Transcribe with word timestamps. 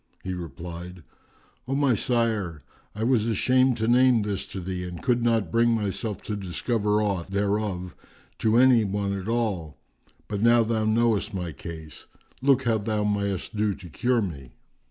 He 0.23 0.33
replied, 0.33 1.03
"O 1.67 1.75
my 1.75 1.93
sire, 1.93 2.63
I 2.95 3.03
was 3.03 3.27
ashamed 3.27 3.77
to 3.77 3.87
name 3.87 4.23
this 4.23 4.47
to 4.47 4.59
thee 4.59 4.83
and 4.83 4.99
could 5.03 5.21
not 5.21 5.51
bring 5.51 5.75
myself 5.75 6.23
to 6.23 6.35
discover 6.35 7.03
aught 7.03 7.27
thereof 7.29 7.95
to 8.39 8.57
any 8.57 8.83
one 8.83 9.13
at 9.13 9.27
all; 9.27 9.77
but 10.27 10.41
now 10.41 10.63
thou 10.63 10.85
knowest 10.85 11.35
my 11.35 11.51
case, 11.51 12.07
look 12.41 12.63
how 12.63 12.79
thou 12.79 13.03
mayest 13.03 13.55
do 13.55 13.75
to 13.75 13.89
cure 13.89 14.23
me." 14.23 14.53